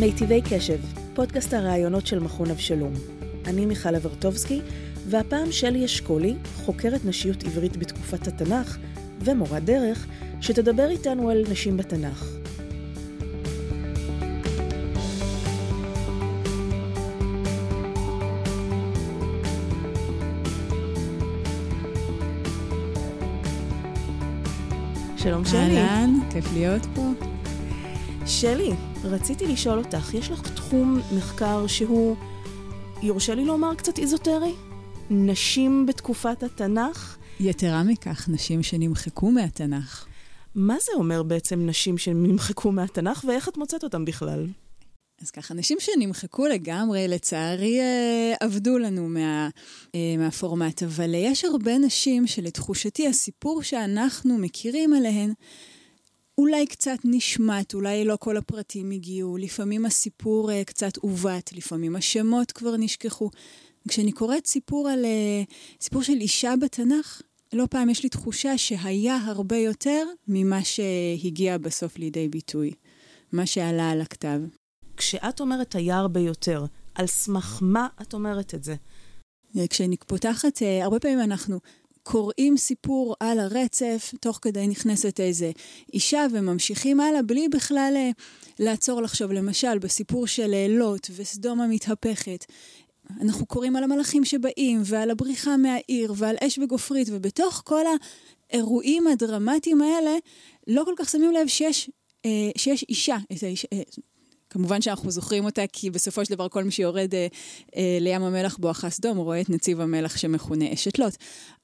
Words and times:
מיטיבי 0.00 0.42
קשב, 0.50 0.78
פודקאסט 1.14 1.54
הראיונות 1.54 2.06
של 2.06 2.18
מכון 2.18 2.50
אבשלום. 2.50 2.92
אני 3.46 3.66
מיכל 3.66 3.94
אברטובסקי, 3.94 4.60
והפעם 5.08 5.52
שלי 5.52 5.84
אשכולי, 5.84 6.34
חוקרת 6.56 7.04
נשיות 7.04 7.44
עברית 7.44 7.76
בתקופת 7.76 8.26
התנ"ך, 8.26 8.78
ומורה 9.20 9.60
דרך, 9.60 10.06
שתדבר 10.40 10.90
איתנו 10.90 11.30
על 11.30 11.44
נשים 11.50 11.76
בתנ"ך. 11.76 12.26
שלום 25.16 25.44
שלי. 25.44 25.58
אהלן, 25.58 26.18
כיף 26.32 26.52
להיות 26.52 26.86
פה. 26.94 27.10
שלי, 28.26 28.70
רציתי 29.06 29.46
לשאול 29.46 29.78
אותך, 29.78 30.14
יש 30.14 30.30
לך 30.30 30.54
תחום 30.54 31.00
מחקר 31.16 31.66
שהוא, 31.66 32.16
יורשה 33.02 33.34
לי 33.34 33.44
לומר, 33.44 33.74
קצת 33.74 33.98
איזוטרי? 33.98 34.54
נשים 35.10 35.86
בתקופת 35.86 36.42
התנ"ך? 36.42 37.16
יתרה 37.40 37.82
מכך, 37.82 38.28
נשים 38.28 38.62
שנמחקו 38.62 39.30
מהתנ"ך. 39.30 40.06
מה 40.54 40.76
זה 40.80 40.92
אומר 40.94 41.22
בעצם 41.22 41.66
נשים 41.66 41.98
שנמחקו 41.98 42.72
מהתנ"ך, 42.72 43.24
ואיך 43.28 43.48
את 43.48 43.56
מוצאת 43.56 43.84
אותם 43.84 44.04
בכלל? 44.04 44.46
אז 45.22 45.30
ככה, 45.30 45.54
נשים 45.54 45.78
שנמחקו 45.80 46.46
לגמרי, 46.46 47.08
לצערי, 47.08 47.80
אה, 47.80 48.34
עבדו 48.40 48.78
לנו 48.78 49.08
מה, 49.08 49.48
אה, 49.94 50.14
מהפורמט, 50.18 50.82
אבל 50.82 51.14
יש 51.14 51.44
הרבה 51.44 51.78
נשים 51.78 52.26
שלתחושתי 52.26 53.08
הסיפור 53.08 53.62
שאנחנו 53.62 54.38
מכירים 54.38 54.92
עליהן, 54.92 55.32
אולי 56.38 56.66
קצת 56.66 56.98
נשמט, 57.04 57.74
אולי 57.74 58.04
לא 58.04 58.16
כל 58.20 58.36
הפרטים 58.36 58.90
הגיעו, 58.90 59.36
לפעמים 59.36 59.86
הסיפור 59.86 60.50
uh, 60.50 60.64
קצת 60.64 60.96
עוות, 60.96 61.52
לפעמים 61.52 61.96
השמות 61.96 62.52
כבר 62.52 62.76
נשכחו. 62.76 63.30
כשאני 63.88 64.12
קוראת 64.12 64.46
סיפור 64.46 64.88
על, 64.88 65.04
uh, 65.04 65.52
סיפור 65.80 66.02
של 66.02 66.12
אישה 66.12 66.54
בתנ"ך, 66.60 67.22
לא 67.52 67.66
פעם 67.70 67.90
יש 67.90 68.02
לי 68.02 68.08
תחושה 68.08 68.58
שהיה 68.58 69.16
הרבה 69.16 69.56
יותר 69.56 70.06
ממה 70.28 70.64
שהגיע 70.64 71.58
בסוף 71.58 71.98
לידי 71.98 72.28
ביטוי, 72.28 72.72
מה 73.32 73.46
שעלה 73.46 73.90
על 73.90 74.00
הכתב. 74.00 74.40
כשאת 74.96 75.40
אומרת 75.40 75.74
היה 75.74 75.96
הרבה 75.96 76.20
יותר, 76.20 76.64
על 76.94 77.06
סמך 77.06 77.58
מה 77.62 77.88
את 78.02 78.14
אומרת 78.14 78.54
את 78.54 78.64
זה? 78.64 78.74
כשאני 79.70 79.96
פותחת, 79.96 80.56
uh, 80.58 80.84
הרבה 80.84 80.98
פעמים 81.00 81.20
אנחנו 81.20 81.60
קוראים 82.08 82.56
סיפור 82.56 83.14
על 83.20 83.40
הרצף, 83.40 84.12
תוך 84.20 84.38
כדי 84.42 84.66
נכנסת 84.66 85.20
איזה 85.20 85.50
אישה 85.92 86.26
וממשיכים 86.32 87.00
הלאה, 87.00 87.22
בלי 87.22 87.48
בכלל 87.48 87.92
אה, 87.96 88.10
לעצור 88.58 89.02
לחשוב. 89.02 89.32
למשל, 89.32 89.78
בסיפור 89.78 90.26
של 90.26 90.54
אה, 90.54 90.66
לוט 90.68 91.06
וסדום 91.16 91.60
המתהפכת, 91.60 92.44
אנחנו 93.20 93.46
קוראים 93.46 93.76
על 93.76 93.84
המלאכים 93.84 94.24
שבאים, 94.24 94.82
ועל 94.84 95.10
הבריחה 95.10 95.56
מהעיר, 95.56 96.14
ועל 96.16 96.36
אש 96.46 96.58
וגופרית, 96.58 97.08
ובתוך 97.10 97.62
כל 97.64 97.84
האירועים 98.50 99.06
הדרמטיים 99.06 99.82
האלה, 99.82 100.16
לא 100.66 100.82
כל 100.84 100.94
כך 100.96 101.08
שמים 101.08 101.32
לב 101.32 101.46
שיש, 101.46 101.90
אה, 102.24 102.50
שיש 102.56 102.84
אישה, 102.88 103.16
את 103.32 103.42
האישה, 103.42 103.68
כמובן 104.56 104.82
שאנחנו 104.82 105.10
זוכרים 105.10 105.44
אותה, 105.44 105.62
כי 105.72 105.90
בסופו 105.90 106.24
של 106.24 106.34
דבר 106.34 106.48
כל 106.48 106.64
מי 106.64 106.70
שיורד 106.70 107.14
אה, 107.14 107.26
אה, 107.76 107.98
לים 108.00 108.22
המלח 108.22 108.56
בואכה 108.56 108.90
סדום, 108.90 109.18
רואה 109.18 109.40
את 109.40 109.50
נציב 109.50 109.80
המלח 109.80 110.16
שמכונה 110.16 110.72
אשת 110.72 110.98
לוט. 110.98 111.16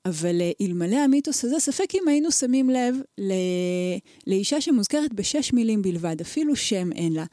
אבל 0.04 0.40
אה, 0.40 0.50
אלמלא 0.60 0.96
המיתוס 0.96 1.44
הזה, 1.44 1.60
ספק 1.60 1.94
אם 1.94 2.08
היינו 2.08 2.32
שמים 2.32 2.70
לב 2.70 2.94
ל... 3.18 3.32
לאישה 4.26 4.60
שמוזכרת 4.60 5.14
בשש 5.14 5.52
מילים 5.52 5.82
בלבד, 5.82 6.16
אפילו 6.20 6.56
שם 6.56 6.92
אין 6.92 7.12
לה. 7.12 7.24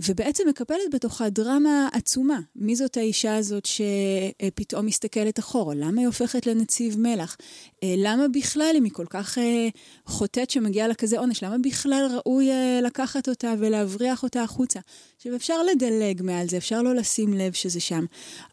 ובעצם 0.00 0.44
מקפלת 0.48 0.94
בתוכה 0.94 1.28
דרמה 1.28 1.88
עצומה. 1.92 2.40
מי 2.56 2.76
זאת 2.76 2.96
האישה 2.96 3.36
הזאת 3.36 3.66
שפתאום 3.66 4.86
מסתכלת 4.86 5.38
אחורה? 5.38 5.74
למה 5.74 6.00
היא 6.00 6.06
הופכת 6.06 6.46
לנציב 6.46 6.98
מלח? 6.98 7.36
אה, 7.82 7.94
למה 7.98 8.28
בכלל, 8.28 8.74
אם 8.78 8.84
היא 8.84 8.92
כל 8.92 9.06
כך 9.10 9.38
אה, 9.38 9.68
חוטאת 10.06 10.50
שמגיעה 10.50 10.88
לה 10.88 10.94
כזה 10.94 11.18
עונש, 11.18 11.42
למה 11.42 11.58
בכלל 11.58 12.08
ראוי 12.14 12.50
אה, 12.50 12.80
לקחת 12.82 13.28
אותה 13.28 13.54
ולהבריח 13.58 14.22
אותה 14.22 14.42
החוצה? 14.42 14.80
עכשיו, 15.16 15.36
אפשר 15.36 15.62
לדלג 15.62 16.22
מעל 16.22 16.48
זה, 16.48 16.56
אפשר 16.56 16.82
לא 16.82 16.94
לשים 16.94 17.34
לב 17.34 17.52
שזה 17.52 17.80
שם, 17.80 18.04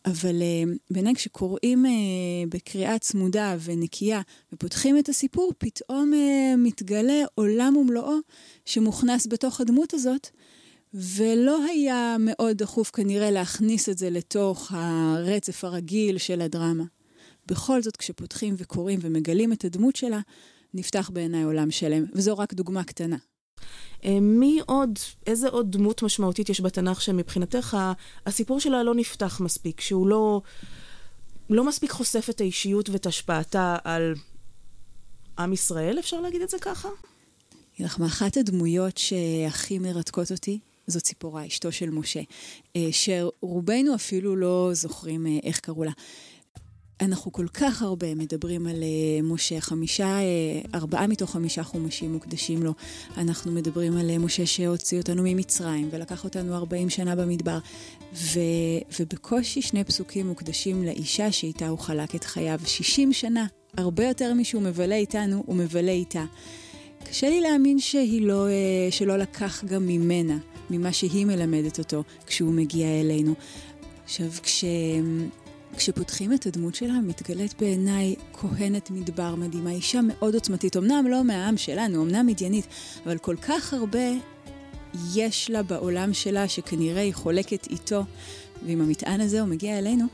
אבל 0.06 0.42
בעיניי 0.90 1.16
כשקוראים 1.16 1.86
בקריאה 2.50 3.00
צמודה 3.00 3.56
ונקייה 3.64 4.22
ופותחים 4.54 5.00
את 5.00 5.10
הסיפור, 5.10 5.54
פתאום 5.58 6.12
מתגלה 6.58 7.24
עולם 7.36 7.78
ומלואו 7.78 8.18
שמוכנס 8.66 9.28
בתוך 9.28 9.62
הדמות 9.62 9.94
הזאת. 9.94 10.30
ולא 10.94 11.64
היה 11.64 12.16
מאוד 12.20 12.58
דחוף 12.58 12.92
כנראה 12.92 13.32
להכניס 13.32 13.90
את 13.90 13.98
זה 13.98 14.10
לתוך 14.10 14.72
הרצף 14.76 15.64
הרגיל 15.64 16.18
של 16.18 16.42
הדרמה. 16.42 16.84
בכל 17.48 17.82
זאת, 17.82 17.98
כשפותחים 17.98 18.56
וקוראים 18.58 19.00
ומגלים 19.02 19.54
את 19.54 19.66
הדמות 19.66 19.96
שלה, 19.96 20.20
נפתח 20.74 21.10
בעיניי 21.14 21.44
עולם 21.44 21.72
שלם, 21.72 22.06
וזו 22.14 22.38
רק 22.38 22.54
דוגמה 22.54 22.84
קטנה. 22.84 23.18
אה, 24.06 24.20
מי 24.22 24.60
עוד, 24.66 25.00
איזה 25.28 25.50
עוד 25.50 25.72
דמות 25.72 26.04
משמעותית 26.04 26.50
יש 26.50 26.62
בתנ"ך 26.62 27.02
שמבחינתך 27.02 27.78
הסיפור 28.26 28.60
שלה 28.60 28.84
לא 28.84 28.96
נפתח 28.96 29.42
מספיק, 29.42 29.82
שהוא 29.82 30.08
לא, 30.08 30.42
לא 31.50 31.64
מספיק 31.64 31.92
חושף 31.92 32.30
את 32.30 32.42
האישיות 32.42 32.90
ואת 32.90 33.06
השפעתה 33.06 33.78
על 33.84 34.14
עם 35.40 35.54
ישראל, 35.54 36.00
אפשר 36.00 36.22
להגיד 36.22 36.42
את 36.42 36.50
זה 36.50 36.58
ככה? 36.62 36.90
אגיד 37.76 37.86
לך, 37.86 38.00
מאחת 38.00 38.38
הדמויות 38.38 38.98
שהכי 38.98 39.80
מרתקות 39.80 40.32
אותי, 40.32 40.60
זאת 40.88 41.04
ציפורה, 41.04 41.48
אשתו 41.48 41.72
של 41.72 41.90
משה, 41.90 42.22
אה, 42.76 42.88
שרובנו 42.92 43.96
אפילו 43.96 44.36
לא 44.36 44.70
זוכרים 44.74 45.28
אה, 45.28 45.38
איך 45.44 45.60
קראו 45.60 45.84
לה. 45.84 45.92
אנחנו 47.02 47.32
כל 47.32 47.48
כך 47.54 47.82
הרבה 47.82 48.16
מדברים 48.16 48.68
על 48.68 48.76
uh, 48.76 49.24
משה, 49.24 49.62
חמישה, 49.62 50.18
ארבעה 50.74 51.08
מתוך 51.08 51.32
חמישה 51.32 51.64
חומשים 51.64 52.14
מוקדשים 52.14 52.64
לו. 52.64 52.74
אנחנו 53.18 53.52
מדברים 53.52 53.98
על 53.98 54.18
משה 54.18 54.46
שהוציא 54.46 54.98
אותנו 54.98 55.24
ממצרים 55.26 55.90
ולקח 55.92 56.24
אותנו 56.24 56.56
ארבעים 56.56 56.90
שנה 56.90 57.16
במדבר. 57.16 57.58
ו, 58.14 58.40
ובקושי 59.00 59.62
שני 59.62 59.84
פסוקים 59.84 60.28
מוקדשים 60.28 60.84
לאישה 60.84 61.32
שאיתה 61.32 61.68
הוא 61.68 61.80
חלק 61.80 62.16
את 62.16 62.24
חייו. 62.24 62.60
שישים 62.66 63.14
שנה, 63.14 63.46
הרבה 63.78 64.08
יותר 64.08 64.34
משהוא 64.34 64.62
מבלה 64.62 64.96
איתנו, 64.96 65.44
הוא 65.46 65.56
מבלה 65.56 65.92
איתה. 65.92 66.26
קשה 67.04 67.30
לי 67.30 67.42
להאמין 67.42 67.80
שהיא 67.80 68.22
לא, 68.22 68.48
שלא 68.92 69.18
לקח 69.18 69.64
גם 69.64 69.88
ממנה. 69.88 70.38
ממה 70.70 70.94
שהיא 70.94 71.26
מלמדת 71.26 71.80
אותו 71.80 72.04
כשהוא 72.28 72.54
מגיע 72.54 73.02
אלינו. 73.02 73.34
עכשיו, 74.04 74.28
כש... 74.44 74.66
כשפותחים 75.78 76.34
את 76.34 76.46
הדמות 76.46 76.76
שלה, 76.76 76.94
מתגלית 76.94 77.54
בעיניי 77.60 78.16
כהנת 78.34 78.92
מדבר 78.92 79.36
מדהימה, 79.36 79.72
אישה 79.72 80.00
מאוד 80.02 80.34
עוצמתית, 80.34 80.78
אמנם 80.78 81.06
לא 81.10 81.24
מהעם 81.24 81.58
שלנו, 81.58 82.04
אמנם 82.04 82.28
מדיינית, 82.28 82.68
אבל 83.06 83.18
כל 83.18 83.36
כך 83.36 83.74
הרבה 83.74 84.10
יש 85.16 85.50
לה 85.50 85.64
בעולם 85.64 86.14
שלה, 86.14 86.48
שכנראה 86.48 87.02
היא 87.02 87.14
חולקת 87.14 87.68
איתו, 87.72 88.04
ועם 88.66 88.82
המטען 88.82 89.22
הזה 89.22 89.42
הוא 89.42 89.50
מגיע 89.50 89.78
אלינו, 89.78 90.06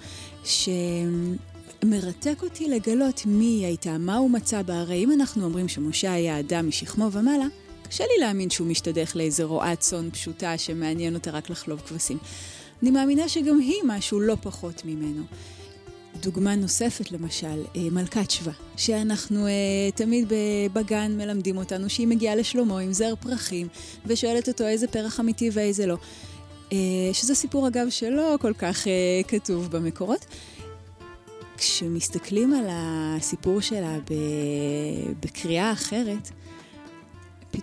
שמרתק 0.44 2.44
אותי 2.44 2.70
לגלות 2.70 3.22
מי 3.26 3.46
היא 3.46 3.66
הייתה, 3.66 3.98
מה 3.98 4.18
הוא 4.18 4.32
מצא 4.32 4.62
בה. 4.62 4.80
הרי 4.80 5.04
אם 5.04 5.12
אנחנו 5.12 5.46
אומרים 5.46 5.68
שמשה 5.68 6.14
היה 6.14 6.40
אדם 6.40 6.68
משכמו 6.68 7.12
ומעלה, 7.12 7.46
קשה 7.90 8.04
לי 8.04 8.20
להאמין 8.20 8.50
שהוא 8.50 8.68
משתדך 8.68 9.16
לאיזה 9.16 9.44
רועת 9.44 9.80
צאן 9.80 10.10
פשוטה 10.12 10.58
שמעניין 10.58 11.16
אותה 11.16 11.32
רק 11.32 11.50
לחלוב 11.50 11.80
כבשים. 11.80 12.18
אני 12.82 12.92
מאמינה 12.92 13.30
שגם 13.30 13.60
היא 13.60 13.82
משהו 13.86 14.20
לא 14.20 14.36
פחות 14.42 14.82
ממנו. 14.86 15.24
דוגמה 16.22 16.56
נוספת 16.56 17.12
למשל, 17.12 17.64
אה, 17.76 17.82
מלכת 17.92 18.32
שבא, 18.32 18.52
שאנחנו 18.78 19.48
אה, 19.48 19.52
תמיד 19.96 20.32
בגן 20.74 21.18
מלמדים 21.18 21.58
אותנו 21.58 21.90
שהיא 21.90 22.08
מגיעה 22.08 22.36
לשלמה 22.36 22.80
עם 22.80 22.94
זר 22.94 23.14
פרחים 23.16 23.68
ושואלת 24.06 24.48
אותו 24.48 24.68
איזה 24.68 24.88
פרח 24.88 25.20
אמיתי 25.20 25.50
ואיזה 25.54 25.86
לא. 25.86 25.98
אה, 26.74 26.78
שזה 27.14 27.36
סיפור 27.36 27.68
אגב 27.68 27.90
שלא 27.90 28.36
כל 28.42 28.54
כך 28.54 28.88
כתוב 29.28 29.72
במקורות. 29.72 30.26
כשמסתכלים 31.58 32.54
על 32.54 32.66
הסיפור 32.70 33.62
שלה 33.62 33.98
בקריאה 35.20 35.72
אחרת, 35.72 36.30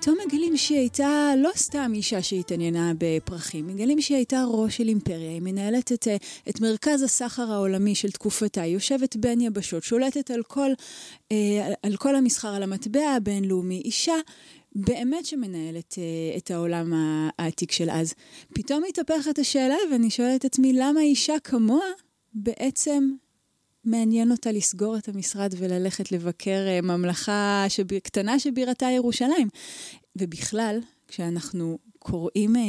פתאום 0.00 0.18
מגלים 0.26 0.56
שהיא 0.56 0.78
הייתה 0.78 1.32
לא 1.36 1.50
סתם 1.56 1.92
אישה 1.94 2.22
שהתעניינה 2.22 2.92
בפרחים, 2.98 3.66
מגלים 3.66 4.00
שהיא 4.00 4.16
הייתה 4.16 4.44
ראש 4.48 4.76
של 4.76 4.88
אימפריה, 4.88 5.30
היא 5.30 5.42
מנהלת 5.42 5.92
את, 5.92 6.08
אה, 6.08 6.16
את 6.48 6.60
מרכז 6.60 7.02
הסחר 7.02 7.52
העולמי 7.52 7.94
של 7.94 8.10
תקופתה, 8.10 8.62
היא 8.62 8.74
יושבת 8.74 9.16
בין 9.16 9.40
יבשות, 9.40 9.82
שולטת 9.82 10.30
על 10.30 10.42
כל, 10.42 10.70
אה, 11.32 11.72
על 11.82 11.96
כל 11.96 12.16
המסחר, 12.16 12.48
על 12.48 12.62
המטבע 12.62 13.10
הבינלאומי, 13.16 13.82
אישה 13.84 14.14
באמת 14.74 15.26
שמנהלת 15.26 15.92
uh, 15.92 16.38
את 16.38 16.50
העולם 16.50 16.92
העתיק 17.38 17.72
של 17.72 17.90
אז. 17.90 18.14
פתאום 18.54 18.82
מתהפכת 18.88 19.38
השאלה 19.38 19.76
ואני 19.92 20.10
שואלת 20.10 20.40
את 20.40 20.44
עצמי, 20.44 20.72
למה 20.72 21.00
אישה 21.00 21.34
כמוה 21.44 21.86
בעצם 22.34 23.10
מעניין 23.86 24.30
אותה 24.30 24.52
לסגור 24.52 24.96
את 24.96 25.08
המשרד 25.08 25.54
וללכת 25.58 26.12
לבקר 26.12 26.66
אה, 26.68 26.80
ממלכה 26.80 27.64
שב... 27.68 27.98
קטנה 27.98 28.38
שבירתה 28.38 28.86
ירושלים. 28.86 29.48
ובכלל, 30.16 30.78
כשאנחנו 31.08 31.78
קוראים, 31.98 32.56
אה, 32.56 32.62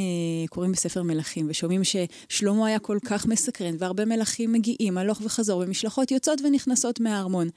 קוראים 0.50 0.72
בספר 0.72 1.04
מלכים 1.04 1.46
ושומעים 1.50 1.82
ששלמה 1.84 2.68
היה 2.68 2.80
כל 2.80 2.98
כך 3.06 3.26
מסקרן 3.26 3.76
והרבה 3.80 4.06
מלכים 4.06 4.52
מגיעים 4.52 4.98
הלוך 4.98 5.22
וחזור 5.24 5.64
ומשלחות 5.66 6.12
יוצאות 6.12 6.42
ונכנסות 6.44 7.00
מהארמון. 7.00 7.50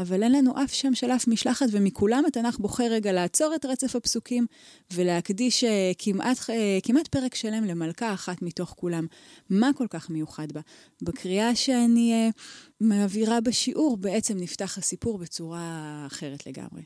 אבל 0.00 0.22
אין 0.22 0.32
לנו 0.32 0.64
אף 0.64 0.72
שם 0.74 0.94
של 0.94 1.10
אף 1.10 1.28
משלחת, 1.28 1.66
ומכולם 1.70 2.24
התנ"ך 2.26 2.58
בוחר 2.58 2.84
רגע 2.90 3.12
לעצור 3.12 3.54
את 3.54 3.64
רצף 3.64 3.96
הפסוקים 3.96 4.46
ולהקדיש 4.94 5.64
uh, 5.64 5.68
כמעט, 5.98 6.38
uh, 6.38 6.50
כמעט 6.82 7.08
פרק 7.08 7.34
שלם 7.34 7.64
למלכה 7.64 8.14
אחת 8.14 8.42
מתוך 8.42 8.74
כולם. 8.76 9.06
מה 9.50 9.70
כל 9.76 9.86
כך 9.90 10.10
מיוחד 10.10 10.52
בה? 10.52 10.60
בקריאה 11.02 11.56
שאני 11.56 12.30
uh, 12.30 12.40
מעבירה 12.80 13.40
בשיעור, 13.40 13.96
בעצם 13.96 14.36
נפתח 14.36 14.78
הסיפור 14.78 15.18
בצורה 15.18 16.04
אחרת 16.06 16.46
לגמרי. 16.46 16.82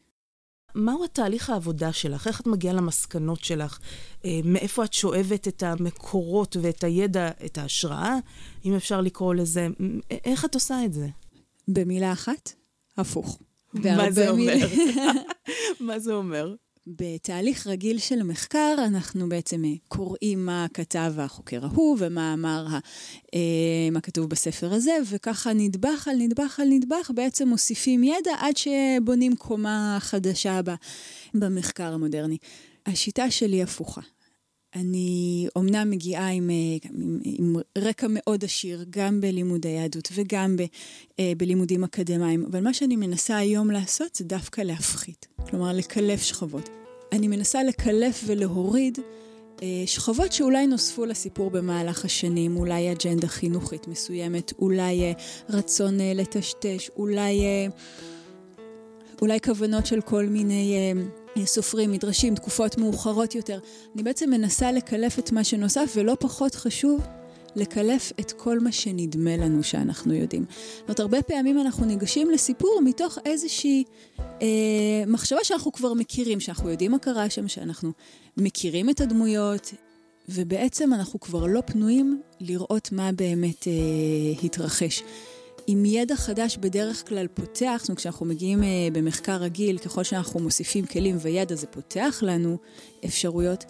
מהו 0.74 1.04
התהליך 1.04 1.50
העבודה 1.50 1.92
שלך? 1.92 2.26
איך 2.26 2.40
את 2.40 2.46
מגיעה 2.46 2.74
למסקנות 2.74 3.44
שלך? 3.44 3.78
מאיפה 4.44 4.84
את 4.84 4.92
שואבת 4.92 5.48
את 5.48 5.62
המקורות 5.62 6.56
ואת 6.62 6.84
הידע, 6.84 7.30
את 7.46 7.58
ההשראה, 7.58 8.16
אם 8.64 8.74
אפשר 8.74 9.00
לקרוא 9.00 9.34
לזה? 9.34 9.68
איך 10.10 10.44
את 10.44 10.54
עושה 10.54 10.84
את 10.84 10.92
זה? 10.92 11.08
במילה 11.68 12.12
אחת, 12.12 12.52
הפוך. 12.96 13.38
מה 13.74 14.10
זה 14.10 14.30
אומר? 14.30 14.54
מה 15.80 15.98
זה 15.98 16.14
אומר? 16.14 16.54
בתהליך 16.86 17.66
רגיל 17.66 17.98
של 17.98 18.22
מחקר, 18.22 18.74
אנחנו 18.78 19.28
בעצם 19.28 19.64
אה, 19.64 19.70
קוראים 19.88 20.46
מה 20.46 20.66
כתב 20.74 21.14
החוקר 21.18 21.64
ההוא 21.64 21.96
ומה 22.00 22.34
אמר, 22.34 22.66
אה, 23.34 23.90
מה 23.92 24.00
כתוב 24.00 24.30
בספר 24.30 24.72
הזה, 24.72 24.96
וככה 25.10 25.52
נדבך 25.52 26.08
על 26.10 26.16
נדבך 26.16 26.60
על 26.60 26.68
נדבך, 26.68 27.10
בעצם 27.14 27.48
מוסיפים 27.48 28.04
ידע 28.04 28.32
עד 28.38 28.56
שבונים 28.56 29.36
קומה 29.36 29.98
חדשה 30.00 30.60
במחקר 31.34 31.92
המודרני. 31.92 32.36
השיטה 32.86 33.30
שלי 33.30 33.62
הפוכה. 33.62 34.00
אני 34.74 35.46
אומנם 35.56 35.90
מגיעה 35.90 36.28
עם, 36.28 36.50
אה, 36.50 36.88
עם, 36.90 37.18
עם 37.24 37.56
רקע 37.78 38.06
מאוד 38.10 38.44
עשיר, 38.44 38.84
גם 38.90 39.20
בלימודי 39.20 39.68
יהדות 39.68 40.08
וגם 40.14 40.56
ב, 40.56 40.62
אה, 41.20 41.32
בלימודים 41.36 41.84
אקדמיים, 41.84 42.46
אבל 42.50 42.60
מה 42.60 42.74
שאני 42.74 42.96
מנסה 42.96 43.36
היום 43.36 43.70
לעשות 43.70 44.14
זה 44.14 44.24
דווקא 44.24 44.60
להפחית, 44.60 45.26
כלומר 45.50 45.72
לקלף 45.72 46.22
שכבות. 46.22 46.68
אני 47.12 47.28
מנסה 47.28 47.62
לקלף 47.62 48.24
ולהוריד 48.26 48.98
אה, 49.62 49.82
שכבות 49.86 50.32
שאולי 50.32 50.66
נוספו 50.66 51.04
לסיפור 51.04 51.50
במהלך 51.50 52.04
השנים, 52.04 52.56
אולי 52.56 52.92
אג'נדה 52.92 53.28
חינוכית 53.28 53.88
מסוימת, 53.88 54.52
אולי 54.58 55.14
רצון 55.48 55.98
לטשטש, 56.00 56.90
אולי, 56.96 57.42
אולי 59.22 59.40
כוונות 59.40 59.86
של 59.86 60.00
כל 60.00 60.26
מיני... 60.26 60.94
סופרים, 61.44 61.92
מדרשים, 61.92 62.34
תקופות 62.34 62.78
מאוחרות 62.78 63.34
יותר. 63.34 63.58
אני 63.94 64.02
בעצם 64.02 64.30
מנסה 64.30 64.72
לקלף 64.72 65.18
את 65.18 65.32
מה 65.32 65.44
שנוסף, 65.44 65.92
ולא 65.96 66.16
פחות 66.20 66.54
חשוב, 66.54 67.00
לקלף 67.56 68.12
את 68.20 68.32
כל 68.32 68.60
מה 68.60 68.72
שנדמה 68.72 69.36
לנו 69.36 69.62
שאנחנו 69.62 70.14
יודעים. 70.14 70.44
זאת 70.48 70.82
אומרת, 70.82 71.00
הרבה 71.00 71.22
פעמים 71.22 71.60
אנחנו 71.60 71.86
ניגשים 71.86 72.30
לסיפור 72.30 72.80
מתוך 72.84 73.18
איזושהי 73.24 73.84
אה, 74.42 74.46
מחשבה 75.06 75.38
שאנחנו 75.42 75.72
כבר 75.72 75.94
מכירים, 75.94 76.40
שאנחנו 76.40 76.70
יודעים 76.70 76.90
מה 76.90 76.98
קרה 76.98 77.30
שם, 77.30 77.48
שאנחנו 77.48 77.92
מכירים 78.36 78.90
את 78.90 79.00
הדמויות, 79.00 79.74
ובעצם 80.28 80.94
אנחנו 80.94 81.20
כבר 81.20 81.46
לא 81.46 81.60
פנויים 81.66 82.20
לראות 82.40 82.92
מה 82.92 83.12
באמת 83.12 83.68
אה, 83.68 83.72
התרחש. 84.42 85.02
עם 85.66 85.84
ידע 85.84 86.16
חדש 86.16 86.56
בדרך 86.56 87.08
כלל 87.08 87.26
פותח, 87.26 87.76
זאת 87.80 87.88
אומרת, 87.88 87.98
כשאנחנו 87.98 88.26
מגיעים 88.26 88.60
uh, 88.62 88.64
במחקר 88.92 89.36
רגיל, 89.36 89.78
ככל 89.78 90.02
שאנחנו 90.02 90.40
מוסיפים 90.40 90.86
כלים 90.86 91.16
וידע 91.20 91.54
זה 91.54 91.66
פותח 91.66 92.18
לנו 92.22 92.58
אפשרויות. 93.04 93.64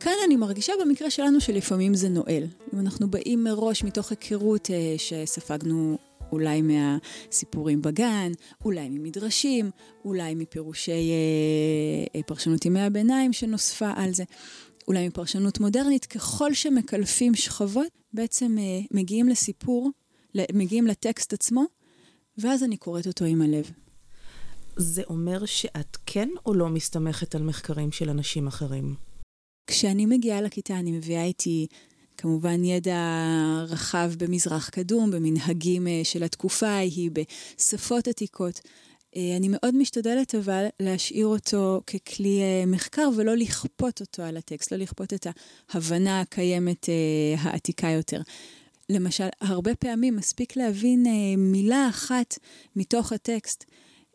כאן 0.00 0.12
אני 0.26 0.36
מרגישה 0.36 0.72
במקרה 0.80 1.10
שלנו 1.10 1.40
שלפעמים 1.40 1.94
זה 1.94 2.08
נועל. 2.08 2.44
אם 2.74 2.80
אנחנו 2.80 3.10
באים 3.10 3.44
מראש 3.44 3.84
מתוך 3.84 4.10
היכרות 4.10 4.66
uh, 4.66 4.70
שספגנו 4.98 5.98
אולי 6.32 6.62
מהסיפורים 6.62 7.82
בגן, 7.82 8.32
אולי 8.64 8.88
ממדרשים, 8.88 9.70
אולי 10.04 10.34
מפירושי 10.34 11.10
uh, 12.16 12.22
פרשנות 12.26 12.64
ימי 12.64 12.80
הביניים 12.80 13.32
שנוספה 13.32 13.90
על 13.96 14.14
זה, 14.14 14.24
אולי 14.88 15.08
מפרשנות 15.08 15.60
מודרנית, 15.60 16.04
ככל 16.04 16.54
שמקלפים 16.54 17.34
שכבות, 17.34 17.86
בעצם 18.12 18.56
uh, 18.58 18.86
מגיעים 18.90 19.28
לסיפור 19.28 19.90
מגיעים 20.52 20.86
לטקסט 20.86 21.32
עצמו, 21.32 21.64
ואז 22.38 22.62
אני 22.62 22.76
קוראת 22.76 23.06
אותו 23.06 23.24
עם 23.24 23.42
הלב. 23.42 23.70
זה 24.76 25.02
אומר 25.06 25.46
שאת 25.46 25.96
כן 26.06 26.28
או 26.46 26.54
לא 26.54 26.68
מסתמכת 26.68 27.34
על 27.34 27.42
מחקרים 27.42 27.92
של 27.92 28.10
אנשים 28.10 28.46
אחרים? 28.46 28.94
כשאני 29.66 30.06
מגיעה 30.06 30.40
לכיתה, 30.40 30.78
אני 30.78 30.92
מביאה 30.92 31.24
איתי 31.24 31.66
כמובן 32.16 32.64
ידע 32.64 33.00
רחב 33.68 34.12
במזרח 34.18 34.68
קדום, 34.68 35.10
במנהגים 35.10 35.88
אה, 35.88 36.00
של 36.04 36.22
התקופה 36.22 36.68
ההיא, 36.68 37.10
בשפות 37.12 38.08
עתיקות. 38.08 38.60
אה, 39.16 39.36
אני 39.36 39.48
מאוד 39.50 39.76
משתדלת 39.76 40.34
אבל 40.34 40.66
להשאיר 40.80 41.26
אותו 41.26 41.80
ככלי 41.86 42.40
אה, 42.40 42.66
מחקר 42.66 43.08
ולא 43.16 43.34
לכפות 43.34 44.00
אותו 44.00 44.22
על 44.22 44.36
הטקסט, 44.36 44.72
לא 44.72 44.78
לכפות 44.78 45.12
את 45.12 45.26
ההבנה 45.70 46.20
הקיימת 46.20 46.88
העתיקה 47.38 47.88
יותר. 47.88 48.20
למשל, 48.90 49.28
הרבה 49.40 49.74
פעמים 49.74 50.16
מספיק 50.16 50.56
להבין 50.56 51.06
אה, 51.06 51.36
מילה 51.36 51.88
אחת 51.88 52.38
מתוך 52.76 53.12
הטקסט, 53.12 53.64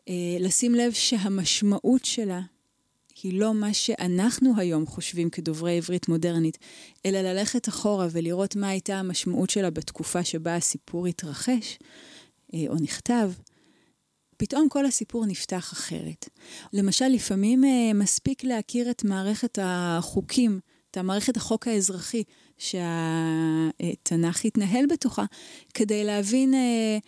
אה, 0.08 0.36
לשים 0.40 0.74
לב 0.74 0.92
שהמשמעות 0.92 2.04
שלה 2.04 2.40
היא 3.22 3.40
לא 3.40 3.54
מה 3.54 3.74
שאנחנו 3.74 4.52
היום 4.56 4.86
חושבים 4.86 5.30
כדוברי 5.30 5.76
עברית 5.76 6.08
מודרנית, 6.08 6.58
אלא 7.06 7.20
ללכת 7.20 7.68
אחורה 7.68 8.08
ולראות 8.10 8.56
מה 8.56 8.68
הייתה 8.68 8.98
המשמעות 8.98 9.50
שלה 9.50 9.70
בתקופה 9.70 10.24
שבה 10.24 10.56
הסיפור 10.56 11.06
התרחש 11.06 11.78
אה, 12.54 12.64
או 12.68 12.74
נכתב. 12.74 13.32
פתאום 14.36 14.68
כל 14.68 14.86
הסיפור 14.86 15.26
נפתח 15.26 15.72
אחרת. 15.72 16.28
למשל, 16.72 17.08
לפעמים 17.08 17.64
אה, 17.64 17.94
מספיק 17.94 18.44
להכיר 18.44 18.90
את 18.90 19.04
מערכת 19.04 19.58
החוקים, 19.62 20.60
את 20.90 20.96
המערכת 20.96 21.36
החוק 21.36 21.68
האזרחי 21.68 22.22
שהתנ"ך 22.62 24.44
התנהל 24.44 24.86
בתוכה, 24.86 25.24
כדי 25.74 26.04
להבין 26.04 26.54
אה, 26.54 26.98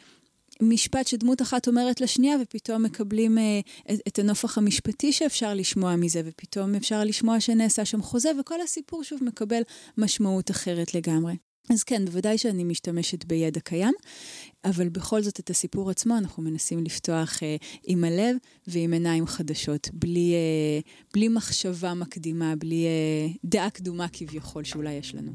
משפט 0.61 1.07
שדמות 1.07 1.43
אחת 1.43 1.69
אומרת 1.69 2.01
לשנייה, 2.01 2.37
ופתאום 2.43 2.83
מקבלים 2.83 3.39
אה, 3.39 3.61
את, 3.95 4.01
את 4.09 4.19
הנופח 4.19 4.59
המשפטי 4.59 5.13
שאפשר 5.13 5.55
לשמוע 5.55 5.97
מזה, 5.97 6.23
ופתאום 6.25 6.75
אפשר 6.75 7.05
לשמוע 7.05 7.41
שנעשה 7.41 7.85
שם 7.85 8.03
חוזה, 8.03 8.31
וכל 8.41 8.61
הסיפור 8.61 9.05
שוב 9.05 9.25
מקבל 9.25 9.63
משמעות 9.99 10.51
אחרת 10.51 10.95
לגמרי. 10.95 11.35
אז 11.71 11.85
כן, 11.85 12.05
בוודאי 12.05 12.39
שאני 12.39 12.65
משתמשת 12.65 13.25
בידע 13.25 13.61
קיים, 13.61 13.95
אבל 14.65 14.89
בכל 14.89 15.23
זאת 15.23 15.41
את 15.41 15.51
הסיפור 15.51 15.91
עצמו 15.91 16.19
אנחנו 16.19 16.43
מנסים 16.43 16.85
לפתוח 16.85 17.43
אה, 17.43 17.57
עם 17.87 18.05
הלב 18.05 18.37
ועם 18.67 18.93
עיניים 18.93 19.27
חדשות, 19.27 19.89
בלי, 19.93 20.33
אה, 20.35 20.81
בלי 21.13 21.29
מחשבה 21.29 21.95
מקדימה, 21.95 22.57
בלי 22.57 22.85
אה, 22.85 23.33
דעה 23.45 23.71
קדומה 23.71 24.07
כביכול 24.13 24.65
שאולי 24.65 24.93
יש 24.93 25.15
לנו. 25.15 25.33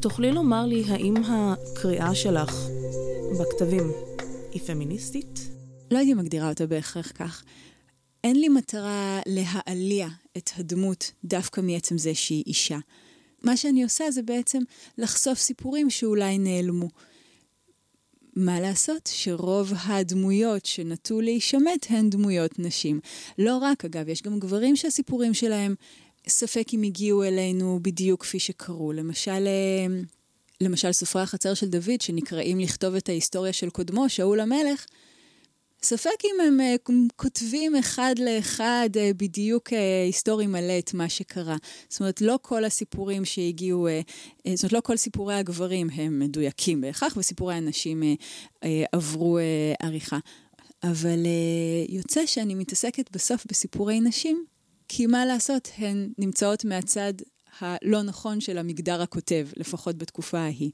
תוכלי 0.00 0.32
לומר 0.32 0.66
לי 0.66 0.84
האם 0.88 1.14
הקריאה 1.16 2.14
שלך 2.14 2.54
בכתבים 3.40 3.90
היא 4.52 4.60
פמיניסטית? 4.60 5.48
לא 5.90 5.98
הייתי 5.98 6.14
מגדירה 6.14 6.48
אותה 6.48 6.66
בהכרח 6.66 7.12
כך. 7.14 7.44
אין 8.24 8.40
לי 8.40 8.48
מטרה 8.48 9.20
להעליע 9.26 10.08
את 10.36 10.50
הדמות 10.56 11.12
דווקא 11.24 11.60
מעצם 11.60 11.98
זה 11.98 12.14
שהיא 12.14 12.44
אישה. 12.46 12.78
מה 13.46 13.56
שאני 13.56 13.82
עושה 13.82 14.10
זה 14.10 14.22
בעצם 14.22 14.62
לחשוף 14.98 15.38
סיפורים 15.38 15.90
שאולי 15.90 16.38
נעלמו. 16.38 16.88
מה 18.36 18.60
לעשות 18.60 19.10
שרוב 19.12 19.72
הדמויות 19.84 20.66
שנטו 20.66 21.20
להישמט 21.20 21.86
הן 21.88 22.10
דמויות 22.10 22.58
נשים. 22.58 23.00
לא 23.38 23.58
רק, 23.58 23.84
אגב, 23.84 24.08
יש 24.08 24.22
גם 24.22 24.38
גברים 24.38 24.76
שהסיפורים 24.76 25.34
שלהם, 25.34 25.74
ספק 26.28 26.74
אם 26.74 26.82
הגיעו 26.82 27.24
אלינו 27.24 27.78
בדיוק 27.82 28.22
כפי 28.22 28.38
שקרו. 28.38 28.92
למשל, 28.92 29.46
אה, 29.46 29.86
למשל 30.60 30.92
סופרי 30.92 31.22
החצר 31.22 31.54
של 31.54 31.68
דוד, 31.68 32.00
שנקראים 32.00 32.60
לכתוב 32.60 32.94
את 32.94 33.08
ההיסטוריה 33.08 33.52
של 33.52 33.70
קודמו, 33.70 34.08
שאול 34.08 34.40
המלך, 34.40 34.86
ספק 35.82 36.24
אם 36.24 36.40
הם 36.46 36.60
uh, 36.60 36.92
כותבים 37.16 37.76
אחד 37.76 38.14
לאחד 38.18 38.88
uh, 38.92 39.14
בדיוק 39.16 39.68
uh, 39.68 39.76
היסטורי 40.06 40.46
מלא 40.46 40.78
את 40.78 40.94
מה 40.94 41.08
שקרה. 41.08 41.56
זאת 41.88 42.00
אומרת, 42.00 42.20
לא 42.20 42.38
כל 42.42 42.64
הסיפורים 42.64 43.24
שהגיעו, 43.24 43.88
זאת 44.54 44.62
אומרת, 44.62 44.72
לא 44.72 44.80
כל 44.80 44.96
סיפורי 44.96 45.34
הגברים 45.34 45.90
הם 45.90 46.18
מדויקים 46.18 46.80
בהכרח, 46.80 47.16
וסיפורי 47.16 47.54
הנשים 47.54 48.02
עברו 48.92 49.38
עריכה. 49.82 50.18
אבל 50.82 51.18
יוצא 51.88 52.26
שאני 52.26 52.54
מתעסקת 52.54 53.10
בסוף 53.12 53.46
בסיפורי 53.46 54.00
נשים, 54.00 54.44
כי 54.88 55.06
מה 55.06 55.26
לעשות, 55.26 55.68
הן 55.78 56.08
נמצאות 56.18 56.64
מהצד 56.64 57.12
הלא 57.60 58.02
נכון 58.02 58.40
של 58.40 58.58
המגדר 58.58 59.02
הכותב, 59.02 59.48
לפחות 59.56 59.98
בתקופה 59.98 60.38
ההיא. 60.38 60.70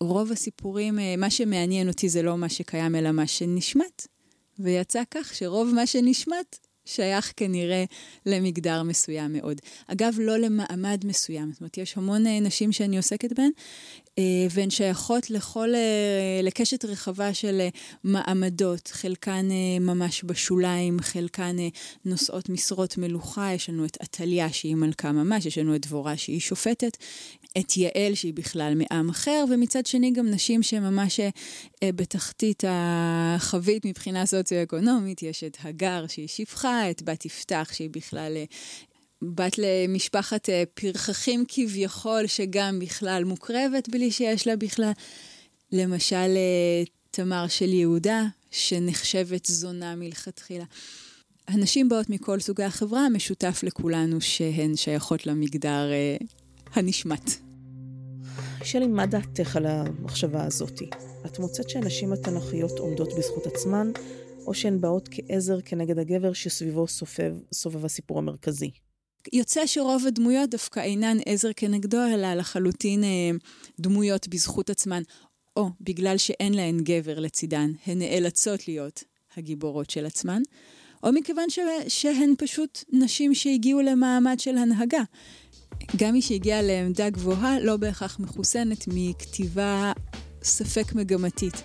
ורוב 0.00 0.32
הסיפורים, 0.32 0.98
אה, 0.98 1.14
מה 1.18 1.30
שמעניין 1.30 1.88
אותי 1.88 2.08
זה 2.08 2.22
לא 2.22 2.36
מה 2.36 2.48
שקיים, 2.48 2.94
אלא 2.94 3.12
מה 3.12 3.26
שנשמט. 3.26 4.06
ויצא 4.58 5.02
כך 5.10 5.34
שרוב 5.34 5.74
מה 5.74 5.86
שנשמט 5.86 6.56
שייך 6.84 7.32
כנראה 7.36 7.84
למגדר 8.26 8.82
מסוים 8.82 9.32
מאוד. 9.32 9.60
אגב, 9.86 10.14
לא 10.18 10.36
למעמד 10.36 11.00
מסוים. 11.04 11.52
זאת 11.52 11.60
אומרת, 11.60 11.78
יש 11.78 11.96
המון 11.96 12.26
אה, 12.26 12.40
נשים 12.40 12.72
שאני 12.72 12.96
עוסקת 12.96 13.32
בהן, 13.32 13.50
אה, 14.18 14.46
והן 14.50 14.70
שייכות 14.70 15.30
לכל, 15.30 15.74
אה, 15.74 16.40
לקשת 16.42 16.84
רחבה 16.84 17.34
של 17.34 17.68
מעמדות. 18.04 18.88
חלקן 18.88 19.48
ממש 19.80 20.24
בשוליים, 20.24 21.00
חלקן 21.00 21.56
נושאות 22.04 22.48
משרות 22.48 22.98
מלוכה. 22.98 23.52
יש 23.52 23.68
לנו 23.68 23.84
את 23.84 23.96
עתליה, 24.00 24.52
שהיא 24.52 24.74
מלכה 24.74 25.12
ממש, 25.12 25.46
יש 25.46 25.58
לנו 25.58 25.74
את 25.74 25.86
דבורה, 25.86 26.16
שהיא 26.16 26.40
שופטת. 26.40 26.96
את 27.58 27.76
יעל, 27.76 28.14
שהיא 28.14 28.34
בכלל 28.34 28.74
מעם 28.74 29.08
אחר, 29.08 29.44
ומצד 29.50 29.86
שני 29.86 30.10
גם 30.10 30.30
נשים 30.30 30.62
שהן 30.62 30.82
ממש 30.82 31.20
אה, 31.20 31.92
בתחתית 31.92 32.64
החבית 32.68 33.84
מבחינה 33.84 34.26
סוציו-אקונומית. 34.26 35.22
יש 35.22 35.44
את 35.44 35.56
הגר, 35.64 36.06
שהיא 36.06 36.28
שפחה, 36.28 36.79
את 36.90 37.02
בת 37.02 37.24
יפתח, 37.24 37.70
שהיא 37.72 37.90
בכלל 37.90 38.32
אה, 38.36 38.44
בת 39.22 39.58
למשפחת 39.58 40.48
אה, 40.48 40.62
פרחחים 40.74 41.44
כביכול, 41.48 42.26
שגם 42.26 42.78
בכלל 42.78 43.24
מוקרבת 43.24 43.88
בלי 43.88 44.10
שיש 44.10 44.46
לה 44.46 44.56
בכלל. 44.56 44.92
למשל, 45.72 46.36
תמר 47.10 47.48
של 47.48 47.68
יהודה, 47.68 48.24
שנחשבת 48.50 49.46
זונה 49.46 49.96
מלכתחילה. 49.96 50.64
הנשים 51.48 51.88
באות 51.88 52.10
מכל 52.10 52.40
סוגי 52.40 52.62
החברה, 52.62 53.06
המשותף 53.06 53.60
לכולנו 53.62 54.20
שהן 54.20 54.76
שייכות 54.76 55.26
למגדר 55.26 55.90
הנשמט. 56.72 57.30
שלי, 58.64 58.86
מה 58.86 59.06
דעתך 59.06 59.56
על 59.56 59.66
המחשבה 59.66 60.44
הזאתי? 60.44 60.90
את 61.26 61.38
מוצאת 61.38 61.70
שהנשים 61.70 62.12
התנ"כיות 62.12 62.78
עומדות 62.78 63.08
בזכות 63.18 63.46
עצמן, 63.46 63.90
או 64.50 64.54
שהן 64.54 64.80
באות 64.80 65.08
כעזר 65.10 65.60
כנגד 65.60 65.98
הגבר 65.98 66.32
שסביבו 66.32 66.88
סובב, 66.88 67.34
סובב 67.52 67.84
הסיפור 67.84 68.18
המרכזי? 68.18 68.70
יוצא 69.32 69.66
שרוב 69.66 70.06
הדמויות 70.06 70.50
דווקא 70.50 70.80
אינן 70.80 71.16
עזר 71.26 71.48
כנגדו, 71.56 71.98
אלא 72.14 72.34
לחלוטין 72.34 73.04
אה, 73.04 73.30
דמויות 73.80 74.28
בזכות 74.28 74.70
עצמן, 74.70 75.02
או 75.56 75.68
בגלל 75.80 76.18
שאין 76.18 76.54
להן 76.54 76.80
גבר 76.80 77.18
לצידן, 77.18 77.70
הן 77.86 77.98
נאלצות 77.98 78.68
להיות 78.68 79.04
הגיבורות 79.36 79.90
של 79.90 80.06
עצמן, 80.06 80.42
או 81.02 81.12
מכיוון 81.12 81.50
ש... 81.50 81.58
שהן 81.88 82.34
פשוט 82.38 82.84
נשים 82.92 83.34
שהגיעו 83.34 83.80
למעמד 83.80 84.40
של 84.40 84.56
הנהגה. 84.58 85.02
גם 85.96 86.12
מי 86.12 86.22
שהגיעה 86.22 86.62
לעמדה 86.62 87.10
גבוהה 87.10 87.60
לא 87.60 87.76
בהכרח 87.76 88.20
מחוסנת 88.20 88.84
מכתיבה 88.88 89.92
ספק 90.42 90.92
מגמתית, 90.94 91.62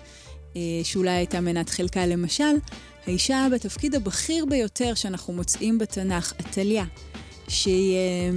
שאולי 0.82 1.10
הייתה 1.10 1.40
מנת 1.40 1.70
חלקה. 1.70 2.06
למשל, 2.06 2.54
האישה 3.06 3.46
בתפקיד 3.52 3.94
הבכיר 3.94 4.44
ביותר 4.44 4.94
שאנחנו 4.94 5.32
מוצאים 5.32 5.78
בתנ"ך, 5.78 6.32
עתליה, 6.38 6.84
שהיא 7.48 7.96
אה, 7.96 8.30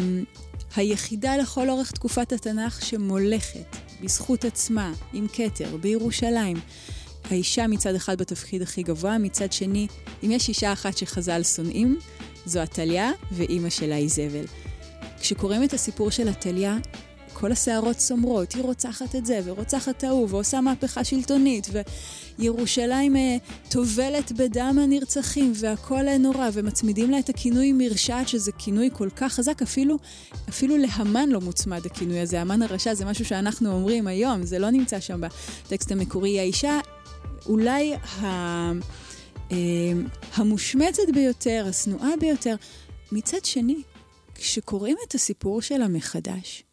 היחידה 0.75 1.37
לכל 1.37 1.69
אורך 1.69 1.91
תקופת 1.91 2.31
התנ"ך 2.33 2.85
שמולכת 2.85 3.75
בזכות 4.01 4.45
עצמה, 4.45 4.93
עם 5.13 5.27
כתר, 5.33 5.77
בירושלים. 5.77 6.57
האישה 7.29 7.67
מצד 7.67 7.95
אחד 7.95 8.17
בתפקיד 8.17 8.61
הכי 8.61 8.83
גבוה, 8.83 9.17
מצד 9.17 9.51
שני, 9.51 9.87
אם 10.23 10.31
יש 10.31 10.49
אישה 10.49 10.73
אחת 10.73 10.97
שחז"ל 10.97 11.43
שונאים, 11.43 11.97
זו 12.45 12.59
עתליה, 12.59 13.11
ואימא 13.31 13.69
שלה 13.69 13.97
איזבל. 13.97 14.45
כשקוראים 15.19 15.63
את 15.63 15.73
הסיפור 15.73 16.11
של 16.11 16.27
עתליה, 16.27 16.77
כל 17.33 17.51
השערות 17.51 17.97
צומרות, 17.97 18.53
היא 18.53 18.63
רוצחת 18.63 19.15
את 19.15 19.25
זה, 19.25 19.39
ורוצחת 19.43 20.03
ההוא, 20.03 20.27
ועושה 20.29 20.61
מהפכה 20.61 21.03
שלטונית, 21.03 21.67
וירושלים 22.39 23.15
אה, 23.15 23.37
טובלת 23.69 24.31
בדם 24.31 24.77
הנרצחים, 24.83 25.51
והכל 25.55 26.17
נורא, 26.19 26.49
ומצמידים 26.53 27.11
לה 27.11 27.19
את 27.19 27.29
הכינוי 27.29 27.71
מרשעת, 27.73 28.27
שזה 28.27 28.51
כינוי 28.51 28.89
כל 28.93 29.09
כך 29.15 29.33
חזק, 29.33 29.61
אפילו, 29.61 29.97
אפילו 30.49 30.77
להמן 30.77 31.29
לא 31.29 31.41
מוצמד 31.41 31.85
הכינוי 31.85 32.19
הזה. 32.19 32.41
המן 32.41 32.61
הרשע 32.61 32.93
זה 32.93 33.05
משהו 33.05 33.25
שאנחנו 33.25 33.71
אומרים 33.71 34.07
היום, 34.07 34.43
זה 34.43 34.59
לא 34.59 34.69
נמצא 34.69 34.99
שם 34.99 35.21
בטקסט 35.65 35.91
המקורי. 35.91 36.39
האישה, 36.39 36.79
אולי 37.45 37.93
ה... 37.93 38.25
אה, 39.51 39.57
המושמצת 40.33 41.03
ביותר, 41.13 41.65
השנואה 41.69 42.09
ביותר. 42.19 42.55
מצד 43.11 43.45
שני, 43.45 43.81
כשקוראים 44.35 44.97
את 45.07 45.15
הסיפור 45.15 45.61
שלה 45.61 45.87
מחדש, 45.87 46.63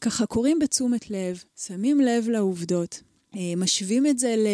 ככה 0.00 0.26
קוראים 0.26 0.58
בתשומת 0.58 1.10
לב, 1.10 1.44
שמים 1.56 2.00
לב 2.00 2.28
לעובדות, 2.28 3.02
אה, 3.36 3.52
משווים 3.56 4.06
את 4.06 4.18
זה, 4.18 4.34
ל, 4.36 4.46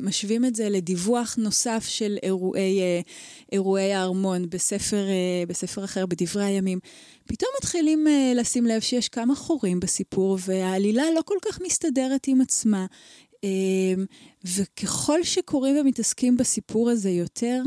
משווים 0.00 0.44
את 0.44 0.54
זה 0.54 0.68
לדיווח 0.68 1.36
נוסף 1.38 1.84
של 1.88 2.18
אירועי, 2.22 2.80
אה, 2.80 3.00
אירועי 3.52 3.92
הארמון 3.92 4.50
בספר, 4.50 5.08
אה, 5.08 5.46
בספר 5.48 5.84
אחר, 5.84 6.06
בדברי 6.06 6.44
הימים. 6.44 6.78
פתאום 7.26 7.50
מתחילים 7.58 8.06
לשים 8.34 8.66
לב 8.66 8.80
שיש 8.80 9.08
כמה 9.08 9.34
חורים 9.34 9.80
בסיפור, 9.80 10.38
והעלילה 10.46 11.02
לא 11.14 11.20
כל 11.24 11.38
כך 11.42 11.60
מסתדרת 11.60 12.26
עם 12.26 12.40
עצמה. 12.40 12.86
וככל 14.44 15.22
שקוראים 15.22 15.76
ומתעסקים 15.76 16.36
בסיפור 16.36 16.90
הזה 16.90 17.10
יותר, 17.10 17.62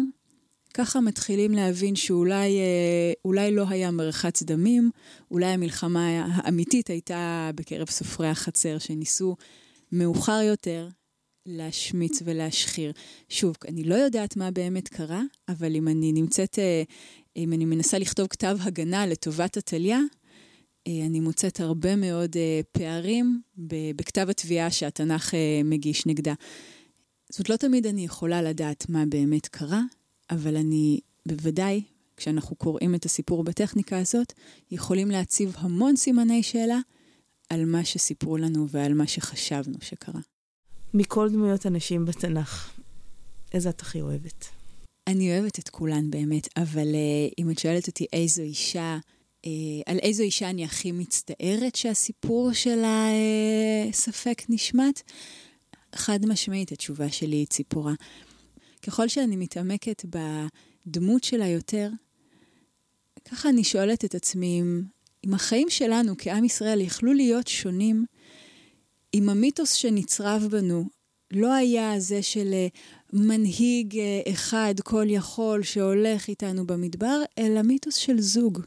ככה 0.74 1.02
מתחילים 1.02 1.52
להבין 1.52 1.96
שאולי 1.96 2.58
אה, 2.58 3.14
אולי 3.26 3.52
לא 3.52 3.66
היה 3.70 3.92
מרחץ 3.92 4.44
דמים, 4.44 4.92
אולי 5.32 5.46
המלחמה 5.46 6.26
האמיתית 6.32 6.90
הייתה 6.90 7.52
בקרב 7.56 7.90
סופרי 7.90 8.28
החצר 8.28 8.78
שניסו 8.78 9.36
מאוחר 9.92 10.42
יותר 10.44 10.88
להשמיץ 11.46 12.22
ולהשחיר. 12.26 12.92
שוב, 13.30 13.56
אני 13.68 13.84
לא 13.84 13.96
יודעת 13.96 14.36
מה 14.36 14.52
באמת 14.52 14.88
קרה, 14.88 15.22
אבל 15.50 15.76
אם 15.76 15.88
אני 15.88 16.12
נמצאת, 16.12 16.60
אה, 16.60 16.84
אם 17.36 17.54
אני 17.54 17.66
מנסה 17.66 18.00
לכתוב 18.00 18.28
כתב 18.28 18.58
הגנה 18.62 19.06
לטובת 19.06 19.58
עתליה, 19.58 20.00
אה, 20.88 21.06
אני 21.06 21.20
מוצאת 21.20 21.60
הרבה 21.60 21.96
מאוד 21.96 22.36
פערים 22.72 23.42
בכתב 23.96 24.30
התביעה 24.30 24.72
שהתנ"ך 24.72 25.34
מגיש 25.64 26.06
נגדה. 26.06 26.34
זאת 27.32 27.50
לא 27.50 27.56
תמיד 27.56 27.88
אני 27.88 28.06
יכולה 28.06 28.42
לדעת 28.42 28.90
מה 28.90 29.04
באמת 29.06 29.48
קרה, 29.48 29.82
אבל 30.30 30.56
אני 30.56 31.00
בוודאי, 31.26 31.84
כשאנחנו 32.18 32.56
קוראים 32.56 32.96
את 32.96 33.06
הסיפור 33.06 33.44
בטכניקה 33.44 34.00
הזאת, 34.00 34.34
יכולים 34.72 35.12
להציב 35.12 35.56
המון 35.58 35.96
סימני 35.96 36.44
שאלה 36.44 36.80
על 37.50 37.66
מה 37.66 37.86
שסיפרו 37.86 38.38
לנו 38.38 38.70
ועל 38.70 38.94
מה 38.94 39.08
שחשבנו 39.08 39.78
שקרה. 39.82 40.22
מכל 40.94 41.30
דמויות 41.30 41.66
הנשים 41.66 42.06
בתנ"ך, 42.06 42.72
איזה 43.54 43.70
את 43.70 43.82
הכי 43.82 44.02
אוהבת? 44.02 44.46
אני 45.08 45.32
אוהבת 45.32 45.60
את 45.60 45.70
כולן 45.70 46.10
באמת, 46.10 46.48
אבל 46.58 46.88
uh, 46.88 47.34
אם 47.40 47.52
את 47.52 47.60
שואלת 47.60 47.88
אותי 47.88 48.06
איזו 48.14 48.42
אישה, 48.42 48.98
uh, 49.46 49.50
על 49.86 49.98
איזו 50.00 50.24
אישה 50.24 50.50
אני 50.50 50.66
הכי 50.66 50.92
מצטערת 50.92 51.76
שהסיפור 51.76 52.54
שלה 52.54 53.08
uh, 53.10 53.94
ספק 53.94 54.42
נשמט, 54.50 55.02
חד 55.96 56.26
משמעית 56.26 56.72
התשובה 56.72 57.10
שלי 57.10 57.36
היא 57.36 57.48
ציפורה. 57.48 57.94
ככל 58.88 59.08
שאני 59.08 59.36
מתעמקת 59.36 60.06
בדמות 60.06 61.24
שלה 61.24 61.48
יותר, 61.48 61.90
ככה 63.26 63.50
אני 63.50 63.64
שואלת 63.64 64.06
את 64.06 64.16
עצמי 64.16 64.60
אם, 64.62 64.84
אם 65.26 65.34
החיים 65.34 65.70
שלנו 65.70 66.14
כעם 66.18 66.44
ישראל 66.44 66.82
יכלו 66.82 67.14
להיות 67.14 67.48
שונים, 67.48 68.06
אם 69.14 69.30
המיתוס 69.30 69.72
שנצרב 69.72 70.48
בנו 70.52 70.86
לא 71.32 71.54
היה 71.54 72.00
זה 72.00 72.22
של 72.22 72.54
אה, 72.54 72.68
מנהיג 73.14 73.98
אה, 73.98 74.22
אחד 74.32 74.74
כל 74.84 75.06
יכול 75.08 75.64
שהולך 75.64 76.28
איתנו 76.28 76.68
במדבר, 76.68 77.22
אלא 77.38 77.62
מיתוס 77.62 77.96
של 77.96 78.22
זוג. 78.22 78.62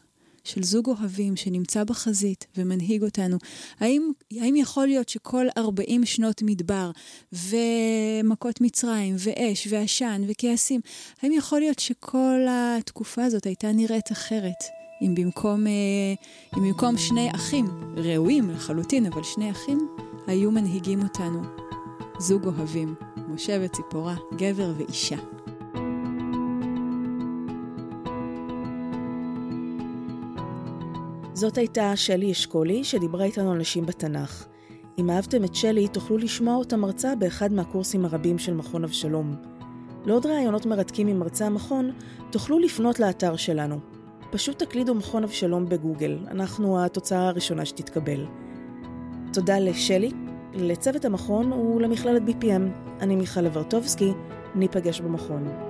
של 0.51 0.63
זוג 0.63 0.87
אוהבים 0.89 1.37
שנמצא 1.37 1.85
בחזית 1.85 2.47
ומנהיג 2.57 3.03
אותנו. 3.03 3.37
האם, 3.81 4.13
האם 4.33 4.57
יכול 4.57 4.87
להיות 4.87 5.09
שכל 5.09 5.47
40 5.57 6.07
שנות 6.07 6.43
מדבר 6.43 6.91
ומכות 7.33 8.61
מצרים 8.61 9.17
ואש 9.19 9.69
ועשן 9.71 10.23
וכעסים, 10.29 10.81
האם 11.23 11.33
יכול 11.33 11.61
להיות 11.61 11.79
שכל 11.79 12.47
התקופה 12.51 13.25
הזאת 13.25 13.45
הייתה 13.45 13.73
נראית 13.73 14.13
אחרת? 14.13 14.65
אם 15.03 15.15
במקום, 15.15 15.67
אה, 15.67 15.73
אם 16.57 16.63
במקום 16.63 16.99
שני 16.99 17.31
אחים, 17.35 17.67
ראויים 17.97 18.51
לחלוטין, 18.51 19.07
אבל 19.07 19.23
שני 19.23 19.51
אחים, 19.51 19.89
היו 20.27 20.51
מנהיגים 20.51 21.03
אותנו. 21.03 21.43
זוג 22.19 22.47
אוהבים, 22.47 22.95
משה 23.29 23.59
וציפורה, 23.61 24.17
גבר 24.37 24.73
ואישה. 24.77 25.17
זאת 31.41 31.59
הייתה 31.59 31.97
שלי 31.97 32.33
אשכולי, 32.33 32.85
שדיברה 32.85 33.25
איתנו 33.25 33.53
על 33.53 33.59
נשים 33.59 33.87
בתנ"ך. 33.87 34.47
אם 34.99 35.11
אהבתם 35.11 35.45
את 35.45 35.55
שלי, 35.55 35.89
תוכלו 35.89 36.19
לשמוע 36.19 36.57
אותה 36.57 36.77
מרצה 36.77 37.15
באחד 37.15 37.53
מהקורסים 37.53 38.05
הרבים 38.05 38.39
של 38.39 38.55
מכון 38.55 38.85
אבשלום. 38.85 39.35
לעוד 40.07 40.27
רעיונות 40.27 40.67
מרתקים 40.67 41.07
עם 41.07 41.19
מרצה 41.19 41.47
המכון, 41.47 41.91
תוכלו 42.31 42.59
לפנות 42.59 43.01
לאתר 43.01 43.37
שלנו. 43.37 43.79
פשוט 44.31 44.63
תקלידו 44.63 44.95
מכון 44.95 45.25
אבשלום 45.25 45.69
בגוגל, 45.69 46.19
אנחנו 46.31 46.85
התוצאה 46.85 47.29
הראשונה 47.29 47.65
שתתקבל. 47.65 48.27
תודה 49.33 49.59
לשלי, 49.59 50.11
לצוות 50.55 51.05
המכון 51.05 51.53
ולמכללת 51.53 52.23
BPM. 52.23 52.91
אני 53.01 53.17
מיכל 53.17 53.41
לברטובסקי, 53.41 54.13
ניפגש 54.55 55.01
במכון. 55.01 55.70